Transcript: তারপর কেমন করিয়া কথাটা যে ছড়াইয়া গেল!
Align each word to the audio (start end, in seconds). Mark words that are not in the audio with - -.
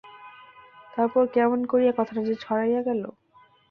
তারপর 0.93 1.23
কেমন 1.35 1.59
করিয়া 1.71 1.93
কথাটা 1.99 2.21
যে 2.27 2.35
ছড়াইয়া 2.35 2.81
গেল! 2.87 3.01